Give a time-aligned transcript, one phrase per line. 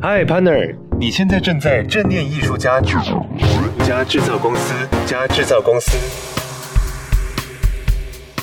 [0.00, 4.72] Hi partner，你现在正在正念艺术家加制造公司
[5.04, 5.98] 加制造公司。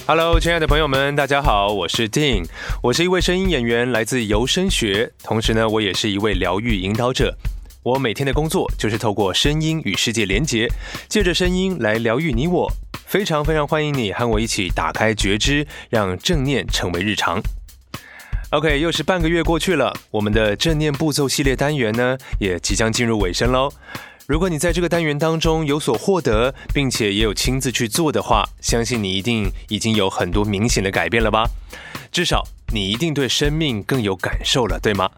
[0.05, 2.45] Hello，亲爱的朋友们，大家好，我是 Dean，
[2.83, 7.33] 我是一位声音演员，来自游声学，同时呢，我也是一位疗愈引导者。
[7.83, 10.67] 我每天的工作就是透过声音与世界连结，
[11.07, 12.69] 借着声音来疗愈你我。
[13.05, 17.41] 非常非常欢迎你和我一起打开觉知，让正念成为日常。
[18.51, 23.69] OK，又是半个月过去了，我们的正念步骤系列单元呢，也即将进入尾声喽。
[24.27, 31.49] 如果你在这个单元当中有所获得，并且也有亲自去做的话，相信你一定已经有很多明显的改变了吧？
[32.11, 35.09] 至少你一定对生命更有感受了，对吗？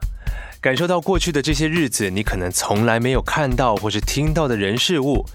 [0.67, 5.25] 感受到过去的这些日子，你可能从来没有看到或是听到的人事物，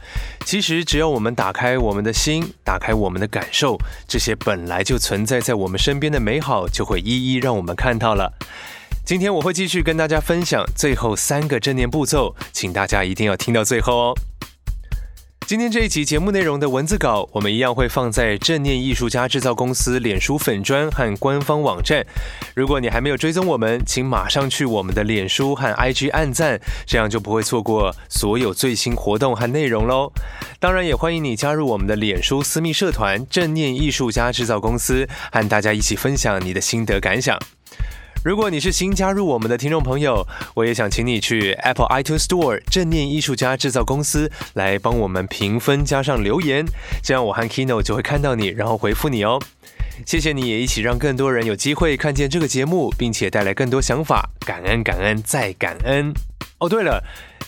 [0.45, 8.35] 其实只要我们打开我们的心，打开我们的感受，这些本来就存在在我们身边的美好，就会一一让我们看到了。
[9.07, 14.15] 今天我会继续跟大家分享最后三个正念步骤，请大家一定要听到最后哦。
[15.45, 22.07] 今天这一集节目内容的文字稿，我们一样会放在正念艺术家制造公司脸书粉砖和官方网站。
[22.55, 30.11] 如果你还没有追踪我们，请马上去我们的脸书和 IG 按赞，这样就不会错过所有最新活动和内容喽。
[30.59, 37.39] 当然，也欢迎你加入我们的脸书私密社团“正念艺术家制造公司”，和大家一起分享你的心得感想。
[38.25, 46.65] 如果你是新加入我们的听众朋友，我也想请你去 Apple iTunes Store 正念艺术家制造公司来帮我们评分加上留言，
[47.03, 49.41] 这样我和 Kino 就会看到你，然后回复你哦。
[50.07, 56.15] 谢谢你也一起让更多人有机会看见这个节目，并且带来更多想法，感恩感恩再感恩。
[56.59, 57.03] 哦，对了。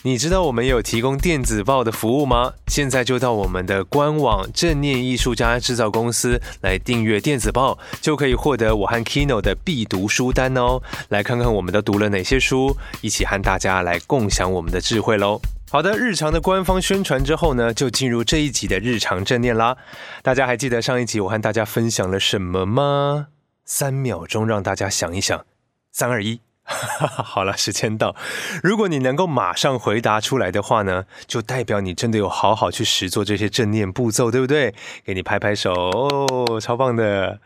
[0.06, 2.52] 你知道我们有提供电子报的服务吗？
[2.66, 10.82] 现在就到我们的官网正念艺术家制造公司来订阅电子报，就可以获得我和 Kino 的必读书单哦。
[11.08, 15.40] 来看看我们都读了哪些书，一起和大家来共享我们的智慧喽。
[15.70, 19.78] 好的，日常的官方宣传之后呢，就进入这一集的日常正念啦。
[20.22, 23.28] 大家还记得上一集我和大家分享了什么吗？
[23.64, 25.46] 三秒钟让大家想一想，
[25.90, 26.40] 三二一。
[26.66, 28.16] 好了，时间到。
[28.62, 34.74] 如果你能够马上回答出来的话呢，就代表你真的有好好去实做这些正念步骤，对不对？
[35.04, 37.38] 给你拍拍手哦，超棒的。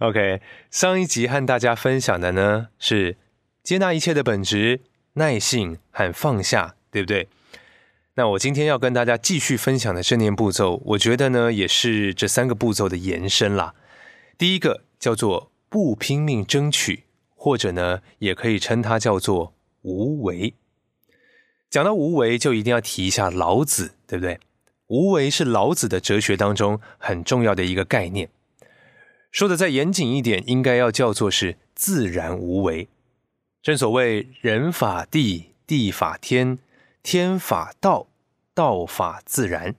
[0.00, 3.16] OK，上一集和大家分享的呢是
[3.62, 4.82] 接纳一切的本质、
[5.14, 7.28] 耐性和放下，对不对？
[8.16, 13.74] 那我今天要跟大家继续分享的正念步骤，我觉得呢也是这三个步骤的延伸啦。
[14.36, 17.04] 第一个叫做不拼命争取。
[17.48, 20.52] 或者呢，也可以称它叫做无为。
[21.70, 24.38] 讲到无为，就一定要提一下老子，对不对？
[24.88, 28.28] 无为是老子的哲学当中很重要的一个概念。
[29.30, 32.88] 说的再严谨一点，应该要叫做是自然无为。
[33.62, 36.58] 正所谓人法地，地法天，
[37.02, 38.08] 天法道，
[38.52, 39.74] 道法自然。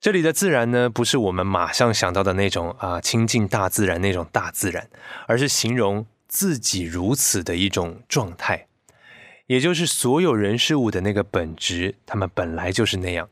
[0.00, 4.90] 这里的自然呢，不是我们马上想到的那种啊亲近大自然那种大自然，
[5.28, 6.04] 而是形容。
[6.36, 8.66] 自己如此的一种状态，
[9.46, 13.30] 也就是所有人事物的那个本质，他们本来就是那样。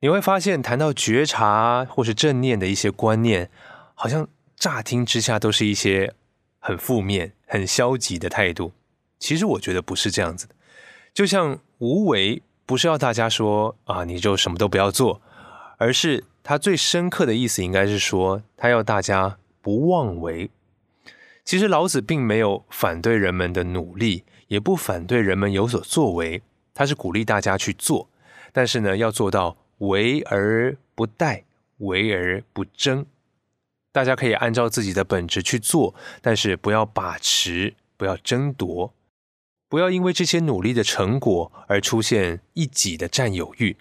[0.00, 3.50] 你会发现，谈到觉察或是正念的一些观念，
[3.94, 4.26] 好像
[4.56, 6.14] 乍听之下都是一些
[6.58, 8.72] 很负面、很消极的态度。
[9.18, 10.54] 其实我觉得不是这样子的。
[11.12, 15.20] 就像无为，不是要大家说啊，你就什么都不要做，
[15.76, 20.48] 而是他最深刻的意思应该是说，他要大家不妄为。
[21.48, 26.42] 其实老子并没有反对人们的努力，也不反对人们有所作为，
[26.74, 28.10] 他是鼓励大家去做，
[28.52, 31.44] 但是呢，要做到为而不殆，
[31.78, 33.06] 为而不争。
[33.90, 38.92] 大家可以按照自己的本质去做，但是不要把持，不要争夺，
[39.70, 43.78] 不要因为这些努力的成果而出现一己的占有欲。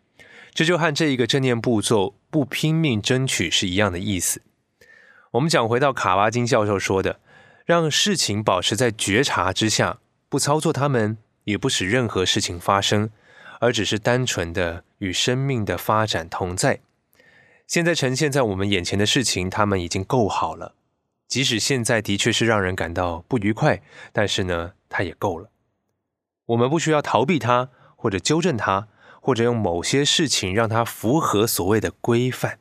[0.53, 4.41] 这就和这一个正念步骤不拼命争取是一样的意思。
[5.31, 7.19] 我们讲回到卡巴金教授说的。
[7.67, 13.09] 让事情保持在觉察之下，不操作它们，也不使任何事情发生，
[13.59, 16.79] 而只是单纯的与生命的发展同在。
[17.67, 20.75] 现在呈现在我们眼前的事情，它们已经够好了。
[21.27, 23.81] 即使现在的确是让人感到不愉快，
[24.13, 25.49] 但是呢，它也够了。
[26.45, 28.87] 我们不需要逃避它，或者纠正它，
[29.19, 32.59] 或者用某些事情让它符合所谓的规范，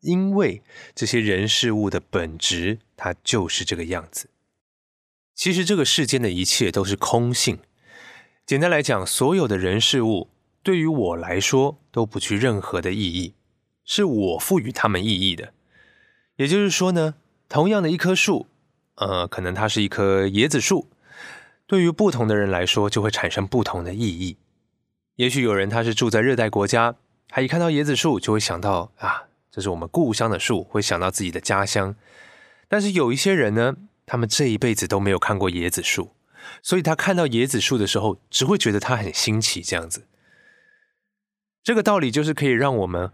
[0.00, 0.62] 因为
[0.94, 4.28] 这些人事物的本质，它就是这个样子。
[5.34, 7.58] 其实这个世间的一切都是空性。
[8.46, 10.28] 简单来讲，所有的人事物
[10.62, 13.34] 对于我来说都不具任何的意义，
[13.84, 15.52] 是我赋予他们意义的。
[16.36, 17.14] 也就是说呢，
[17.48, 18.46] 同样的一棵树，
[18.96, 20.88] 呃，可能它是一棵椰子树，
[21.66, 24.36] 对于不同的人来说，就会产生不同的意义。
[25.16, 26.96] 也许有人他是住在热带国家，
[27.28, 31.94] 他一看到椰子树就会想到啊，这是我们故乡的树，会想到自己的家乡。
[32.68, 33.76] 但是有一些人呢，
[34.14, 36.12] 他们这一辈子都没有看过椰子树，
[36.62, 39.60] 所以他看到椰子树的时候，只会觉得它很新奇。
[39.60, 40.06] 这样子，
[41.64, 43.10] 这个道理就是可以让我们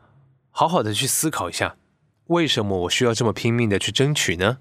[0.51, 1.77] 好好的去思考一下，
[2.27, 4.59] 为什么我需要这么拼命的去争取呢？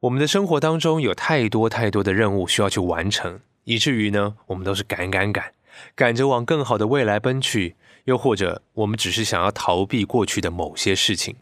[0.00, 5.54] 我们的生活当中有太多太多的任务需要去完成，以至于呢，我们都是赶赶赶，
[5.94, 11.36] 赶着往更好的未来奔去，又或者我们只是想要逃避过去的某些事情。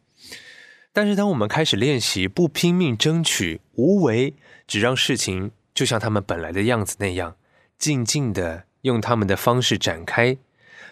[0.96, 7.34] 但是，当我们开始练习不拼命争取，无为，只让事情就像他们本来的样子那样，
[7.76, 10.36] 静静的用他们的方式展开，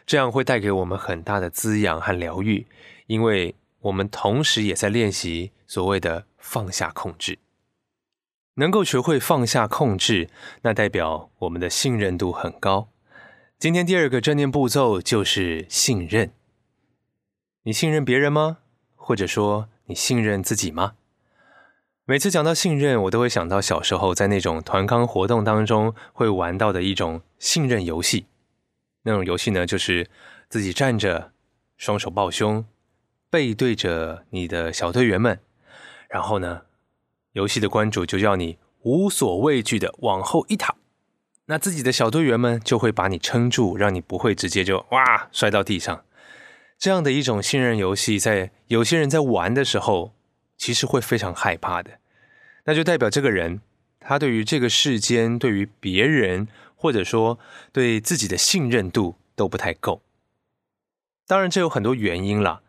[0.05, 2.67] 这样会带给我们很大的滋养和疗愈，
[3.07, 7.39] 因为我们同时也在练习所谓的放下控制。
[8.55, 10.29] 能够学会放下控制，
[10.63, 12.89] 那代表我们的信任度很高。
[13.57, 16.33] 今天第二个正念步骤就是信任。
[17.63, 18.59] 你信任别人吗？
[19.05, 20.93] 或者说你信任自己吗？
[22.05, 28.27] 每次讲到信任，我都会想到小时候在那种团康活动当中会玩到的一种信任游戏。
[29.03, 30.09] 那种游戏呢，就是
[30.49, 31.33] 自己站着，
[31.77, 32.65] 双手抱胸，
[33.29, 35.41] 背对着你的小队员们，
[36.09, 36.63] 然后呢。
[37.33, 40.77] 游戏的关主就要你无所畏惧的往后一躺，
[41.47, 46.05] 那自己的小队员们就会把你撑住，让你不会直接就哇摔到地上。
[46.82, 50.17] 这样的一种信任游戏，在有些人在玩的时候，
[50.58, 52.00] 其实会非常害怕的。
[52.64, 53.61] 那就代表这个人
[54.00, 57.38] 他对于这个世间、对于别人，或者说
[57.70, 60.02] 对自己的信任度都不太够。
[61.29, 62.62] 当然，这有很多原因啦。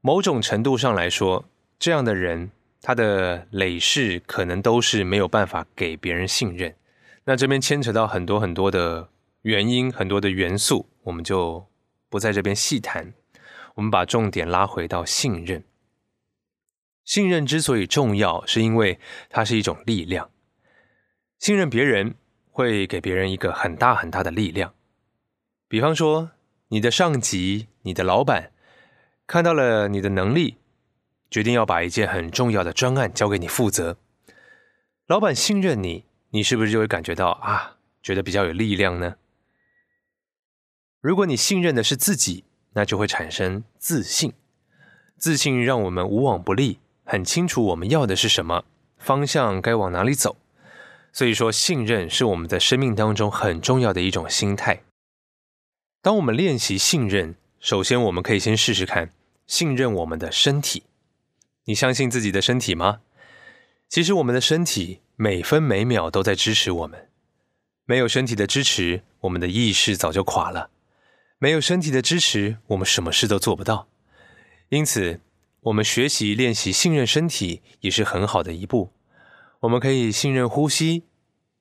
[0.00, 1.44] 某种程度上来说，
[1.78, 2.50] 这样的人。
[2.84, 6.74] 他的累世可能都是没有办法给别人信任，
[7.26, 9.08] 那这边牵扯到很多很多的
[9.42, 11.64] 原因，很多的元素，我们就
[12.10, 13.14] 不在这边细谈。
[13.74, 15.64] 我们把重点拉回到信任。
[17.04, 18.98] 信任之所以重要，是因为
[19.28, 20.30] 它是一种力量。
[21.38, 22.14] 信任别人
[22.50, 24.74] 会给别人一个很大很大的力量。
[25.68, 26.30] 比方说，
[26.68, 28.52] 你的上级、你的老板
[29.26, 30.58] 看到了你的能力。
[31.30, 33.96] 决定要把一件很重要的专案交给你负责，
[35.06, 39.16] 老板信任你，你是不是就会感觉到啊，觉得比较有力量呢？
[41.00, 44.32] 如果你信任的是自己，那就会产生自信，
[45.16, 48.64] 自信让我们无往不利，很清楚我们要的是什么，
[48.98, 50.36] 方向该往哪里走。
[51.12, 54.82] 所以说，信任是我们在生命当中很重要的一种心态。
[56.00, 59.10] 当我们练习信任，首先我们可以先试试看，
[59.46, 60.84] 信任我们的身体。
[61.66, 63.00] 你相信自己的身体吗？
[63.88, 67.10] 其实我们的身体每分每秒都在支持我们。
[67.84, 70.70] 没有身体的支持，我们的意识早就垮了。
[71.42, 73.88] 没有身体的支持，我们什么事都做不到。
[74.68, 75.20] 因此，
[75.62, 78.92] 我们学习练习信任身体也是很好的一步。
[79.58, 81.02] 我们可以信任呼吸，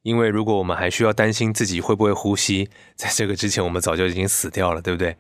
[0.04, 5.18] 因为如果我们还需要担心自己会不会呼吸，在这个之前我们早就已经死掉了，对不对？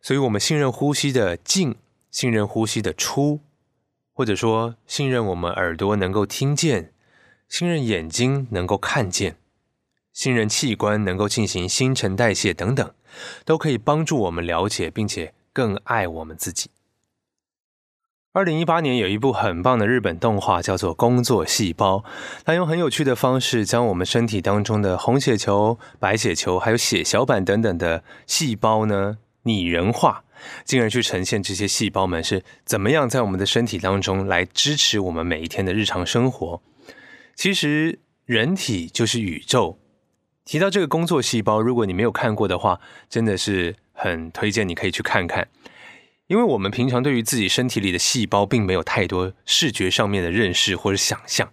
[0.00, 1.76] 所以，我们信任呼吸的进，
[2.10, 3.38] 信任呼吸的出。
[4.12, 6.92] 或者说，信任我们耳朵能够听见，
[7.48, 9.36] 信任眼睛能够看见，
[10.12, 12.92] 信任器官能够进行新陈代谢等等，
[13.44, 16.70] 都可以帮助我们了解并且更爱我们自己。
[18.34, 21.96] 二零一八年有一部很棒的日本动画，叫做《工作细胞》，
[22.46, 30.24] 它用很有趣的方式将我们身体当中的红血球、白血球，还有血小板等等的细胞呢拟人化。
[30.64, 36.62] 进而去呈现这些细胞们是怎么样在我们的身体当中来支持我们每一天的日常生活。
[37.36, 39.78] 其实人体就是宇宙。
[40.44, 45.48] 提到这个工作细胞，如果你没有看过的话，真的是很推荐你可以去看看。
[46.26, 51.52] 因为我们平常对于自己身体里的细胞并没有太多视觉上面的认识或者想象。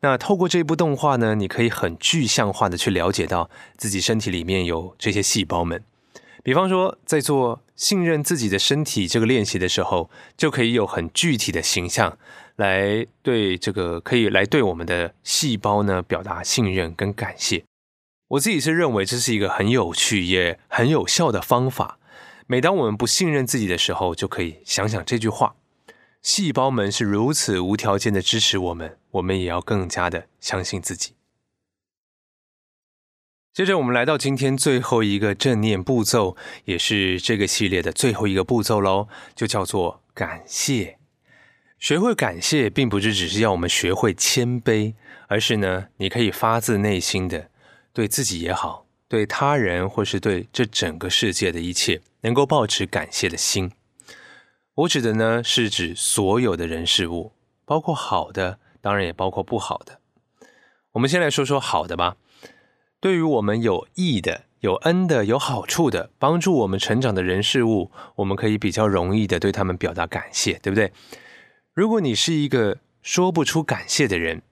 [0.00, 5.82] 那透过这部动画呢，你可以很具象化的去了解到自己身体里面有这些细胞们。
[6.44, 12.18] 比方说，在做信任自己的身体这个练习的时候，就可以有很具体的形象
[12.56, 17.62] 来对这个可以来对我们的细胞呢表达信任跟感谢。
[18.32, 21.98] 我自己是认为这是一个很有趣也很有效的方法。
[22.46, 25.54] 每当我们不信任自己的时候，就可以想想这句话：
[26.22, 31.14] 细胞们是如此无条件的支持我们，我们也要更加的相信自己。
[33.52, 36.34] 接着，我们来到今天最后一个正念步骤，
[36.64, 40.98] 也是这个系列的最后一个步骤喽，就叫做感谢。
[41.78, 44.94] 学会感谢，并不是只是要我们学会谦卑，
[45.28, 47.50] 而是呢，你可以发自内心的
[47.92, 53.70] 对自己也好，对他人或是对这整个世界的一切，能够保持感谢的心。
[54.74, 57.32] 我指的呢，是指所有的人事物，
[57.64, 60.00] 包括好的，当然也包括不好的。
[60.92, 62.16] 我们先来说说好的吧。
[63.00, 70.92] 对于我们有益的、有恩的、有好处的、帮助我们成长的人事物，我们可以比较容易的对他们表达感谢，对不对？
[71.74, 74.42] 如果你是一个说不出感谢的人，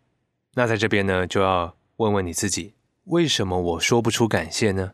[0.54, 4.92] 那在这边呢，就要问问你自己：为什么我说不出感谢呢？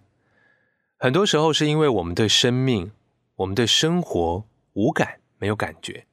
[0.98, 2.92] 很多时候是因为我们对生命、
[3.36, 6.06] 我们对生活无感，没有感觉，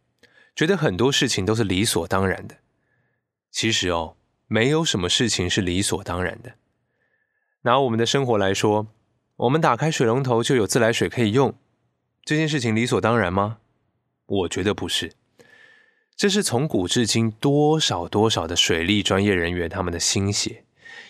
[0.55, 2.57] 觉得很多事情都是理所当然的。
[3.49, 6.55] 其实哦，没有什么事情是理所当然的。
[7.61, 8.87] 拿我们的生活来说，
[9.37, 11.55] 我们打开水龙头就有自来水可以用，
[12.25, 13.59] 这件事情理所当然吗？
[14.25, 15.13] 我觉得不是。
[16.15, 20.62] 这是从古至今多少多少的水利专业人员他们的心血，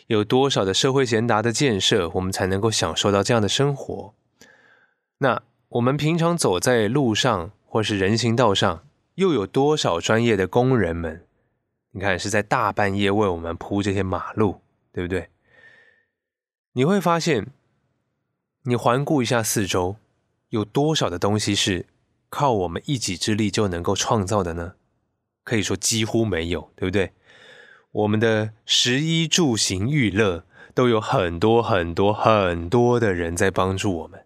[0.08, 4.14] 有多少的社会贤达的建设，我们才能够享受到这样的生活。
[5.20, 11.26] 那我们平常走在路上或是人行道上，又有多少专业的工人们？
[11.92, 15.30] 你看是在大半夜为我们铺这些马路，对不对？
[16.74, 17.48] 你会发现，
[18.64, 19.96] 你环顾一下四周，
[20.50, 21.86] 有多少的东西是
[22.30, 24.74] 靠我们一己之力就能够创造的呢？
[25.44, 27.14] 可以说几乎没有，对不对？
[27.94, 34.26] 我们的食衣住行娱乐都有很多很多很多的人在帮助我们。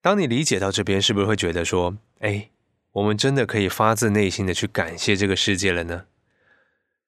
[0.00, 2.50] 当你理解到这边，是不是会觉得说，哎，
[2.94, 6.06] 我们真的可以发自内心的去感谢这个世界了呢？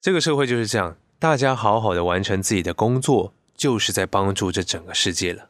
[0.01, 5.49] 这个社会就是这样，大家好好的完成自己的工作，就是在帮助这整个世界了。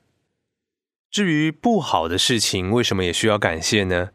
[1.11, 4.13] 至于不好的事情，为什么也需要感谢呢？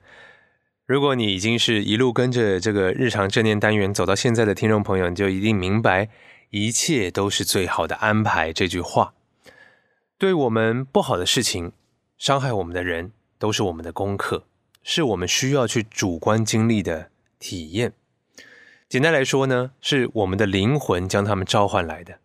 [0.90, 6.10] 如果你已经是一路跟着这个日常正念单元走到现在的听众朋友，你就一定明白
[6.50, 9.14] “一切都是最好的安排”这句话。
[10.18, 11.74] 对我们不好的事情、
[12.18, 14.46] 伤害我们的人，都是我们的功课，
[14.82, 17.94] 是我们需要去主观经历的体验。
[18.90, 22.18] 简单来说呢，是我们的灵魂将他们召唤来的。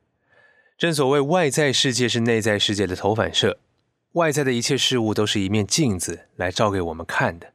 [0.78, 3.58] 正所谓，外在世界是内在世界的投反射，
[4.12, 7.52] 外在的一切事物都是一面镜子，来照给我们看的。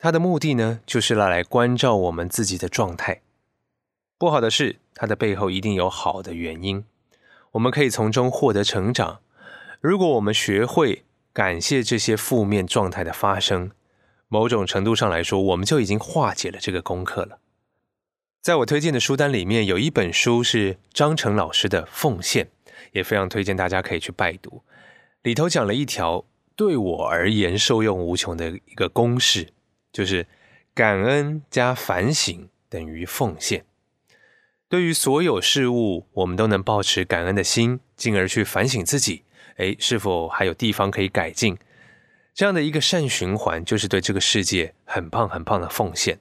[0.00, 3.20] 它的目的呢，就是来来关照我们自己的状态。
[4.16, 6.84] 不好的事，它的背后一定有好的原因，
[7.52, 9.20] 我们可以从中获得成长。
[9.80, 13.72] 如果我们学会感谢这些负面状态的发生，
[14.28, 17.40] 某种程度上来说，我们就已经化解了这个功课了。
[18.40, 22.44] 在我推荐的书单里面，有一本书是张成老师的《奉献》，
[22.92, 24.62] 也非常推荐大家可以去拜读。
[25.22, 26.24] 里头讲了一条
[26.54, 29.48] 对我而言受用无穷的一个公式。
[29.98, 30.24] 就是
[30.74, 33.64] 感恩加反省等于奉献。
[34.68, 39.24] 对于所有事物，我们都能保持感恩的心，进而去反省自己，
[39.56, 41.58] 哎，是否还有地方可以改进？
[42.32, 46.20] 这样的一个善循环，就是对这个世界很棒很棒的奉献。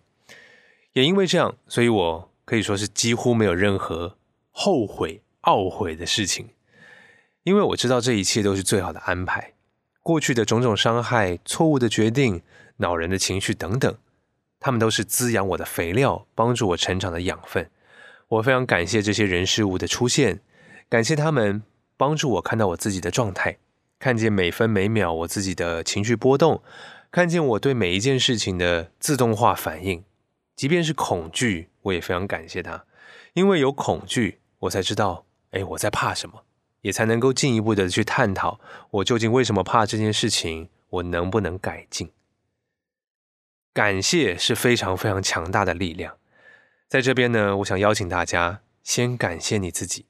[0.93, 4.17] 也因为这样，所以我可以说是几乎没有任何
[4.49, 6.49] 后悔、懊悔的事情，
[7.43, 9.53] 因为我知道这一切都是最好的安排。
[10.01, 12.41] 过去的种种伤害、错误的决定。
[12.77, 13.97] 恼人的情绪等等，
[14.59, 17.69] 他们都是滋养我的肥料，帮助我成长的养分。
[18.29, 20.41] 我非常感谢这些人事物的出现，
[20.89, 21.63] 感谢他们
[21.95, 23.57] 帮助我看到我自己的状态，
[23.99, 26.61] 看见每分每秒我自己的情绪波动，
[27.09, 30.03] 看见我对每一件事情的自动化反应。
[30.55, 32.85] 即便是恐惧，我也非常感谢他，
[33.33, 36.43] 因为有恐惧，我才知道，哎，我在怕什么，
[36.81, 42.09] 也才能够进一步的去探讨我究竟为什么怕这件事情，我能不能改进。
[43.77, 46.17] 感谢是非常非常强大的力量，
[46.87, 50.07] 在这边呢，我想邀请大家先感谢你自己，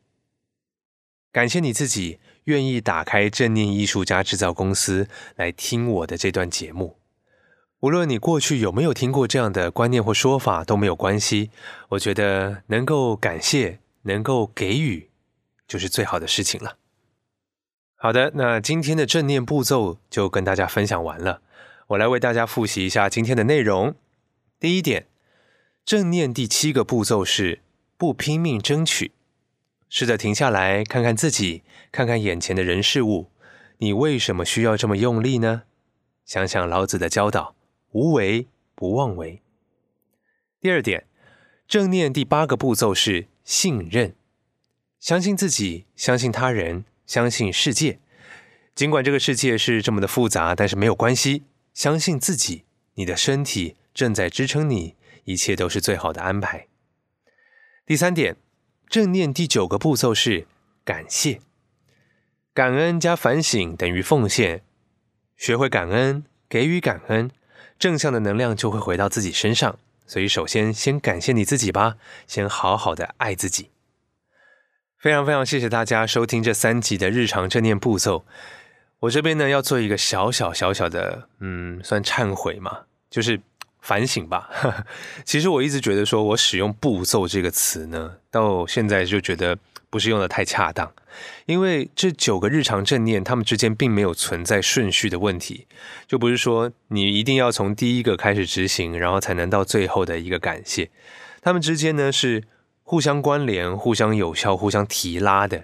[1.34, 6.98] 感谢你自己愿意打开正念艺术家制造公司来听我的这段节目。
[7.82, 11.52] 无论你过去有没有听过这样的观念或说法都没有关系，
[11.90, 15.10] 我觉得能够感谢，能够给予，
[15.68, 16.78] 就是最好的事情了。
[17.98, 21.42] 好的，那今天的正念步骤就跟大家分享完了。
[21.88, 23.96] 我来为大家复习一下今天的内容。
[24.60, 25.08] 第一点，
[25.86, 27.62] 正念第七个步骤是
[27.96, 29.14] 不拼命争取，
[29.88, 33.32] 试着停下来看看自己，看看眼前的人事物，
[33.78, 35.64] 你为什么需要这么用力呢？
[36.26, 37.56] 想想老子的教导：
[37.92, 39.42] 无为不妄为。
[40.60, 41.08] 第二点，
[41.70, 44.14] 正念第八个步骤是信任，
[45.00, 48.00] 相信自己，相信他人，相信世界。
[48.76, 51.44] 尽管这个世界是这么的复杂，但是没有关系。
[51.78, 52.64] 相信自己，
[52.96, 56.66] 你的身体正在支撑你，一切都是最好的安排。
[57.86, 58.36] 第三点，
[58.90, 60.48] 正念第九个步骤是
[60.84, 61.40] 感谢，
[62.52, 64.64] 感恩加反省等于奉献，
[65.36, 67.30] 学会感恩，给予感恩，
[67.78, 69.78] 正向的能量就会回到自己身上。
[70.08, 73.70] 所以，首先先感谢你自己吧，先好好的爱自己。
[74.98, 78.26] 非常非常谢谢大家收听这三集的日常正念步骤。
[79.00, 83.40] 我这边呢要做一个小小小小的，嗯，算忏悔嘛，就是
[83.82, 84.50] 反省吧。
[85.24, 89.58] 其实我一直觉得说我使用“步骤”这个词呢，到现在就觉得。
[89.90, 90.92] 不是用的太恰当，
[91.46, 95.66] 因为这九个日常正念，它们之间并没有存在顺序的问题，
[96.06, 100.92] 就不是说你一定要从第一个开始执行，然后才能到最后的一个感谢。
[101.42, 102.44] 它们之间呢是
[102.84, 105.64] 互相关联、互相有效、互相提拉的，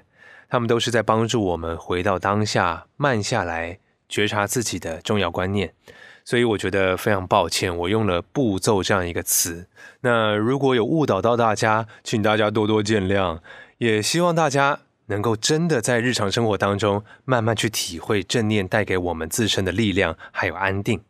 [0.54, 5.74] 他们都是在帮助我们回到当下，慢下来，觉察自己的重要观念。
[6.24, 9.68] 所以我觉得非常抱歉，我用了“步骤”这样一个词。
[10.02, 13.40] 那如果有误导到大家，请大家多多见谅。
[13.80, 21.02] 也希望大家能够真的在日常生活当中慢慢去体会正念带给我们自身的力量，还有安定。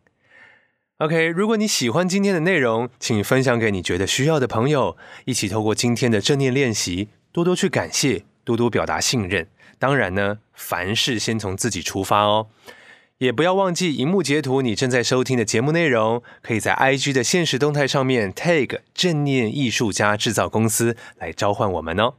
[0.99, 4.95] OK，如果你喜欢今天的内容，请分享给你觉得需要的朋友，
[5.25, 9.47] 一起透过今天的正念练习，多多去感谢，多多表达信任。
[9.79, 12.47] 当然呢，凡事先从自己出发哦。
[13.19, 22.15] 也不要忘记荧幕截图你正在收听的节目内容，可以在 IG 的现实动态上面 tag 正念艺术家制造公司来召唤我们哦。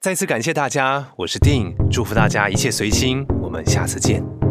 [0.00, 4.43] 再次感谢大家，我是丁，祝福大家一切随心，我们下次见。